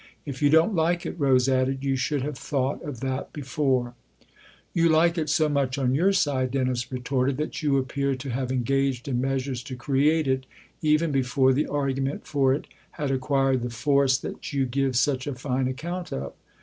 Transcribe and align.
If 0.25 0.41
you 0.41 0.49
don't 0.49 0.73
like 0.73 1.05
it," 1.05 1.13
Rose 1.19 1.47
added, 1.47 1.83
"you 1.83 1.95
should 1.95 2.23
have 2.23 2.35
thought 2.35 2.81
of 2.81 3.01
that 3.01 3.31
before!" 3.31 3.93
"You 4.73 4.89
like 4.89 5.15
it 5.15 5.29
so 5.29 5.47
much 5.47 5.77
on 5.77 5.93
your 5.93 6.11
side," 6.11 6.49
Dennis 6.49 6.91
retorted, 6.91 7.37
"that 7.37 7.61
you 7.61 7.77
appear 7.77 8.15
to 8.15 8.29
have 8.31 8.51
engaged 8.51 9.07
in 9.07 9.21
measures 9.21 9.61
to 9.61 9.75
create 9.75 10.27
it 10.27 10.47
even 10.81 11.11
before 11.11 11.53
the 11.53 11.67
argument 11.67 12.25
for 12.25 12.51
it 12.51 12.65
had 12.93 13.11
acquired 13.11 13.61
the 13.61 13.69
force 13.69 14.17
that 14.17 14.51
you 14.51 14.65
give 14.65 14.95
such 14.95 15.27
a 15.27 15.35
fine 15.35 15.67
account 15.67 16.11
of." 16.11 16.33